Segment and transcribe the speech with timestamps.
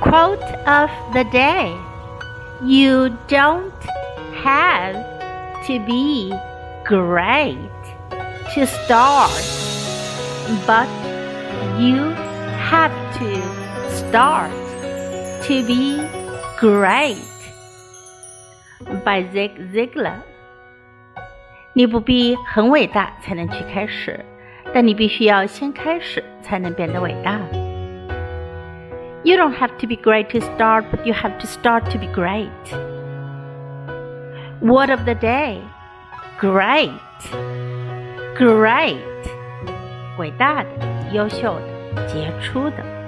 [0.00, 1.74] Quote of the day
[2.62, 3.72] You don't
[4.42, 4.94] have
[5.66, 6.32] to be
[6.84, 7.58] great
[8.54, 9.30] to start,
[10.66, 10.88] but
[11.78, 12.14] you
[12.58, 13.42] have to
[13.90, 14.50] start
[15.42, 16.00] to be
[16.58, 17.16] great.
[19.04, 20.20] By Zig Ziglar。
[21.72, 24.24] 你不必很伟大才能去开始，
[24.72, 27.38] 但你必须要先开始才能变得伟大。
[29.24, 32.06] You don't have to be great to start, but you have to start to be
[32.06, 32.48] great.
[34.60, 35.62] Word of the day
[36.38, 36.90] great,
[38.36, 38.98] great，
[40.18, 40.68] 伟大的、
[41.12, 41.58] 优秀
[41.94, 42.99] 的、杰出的。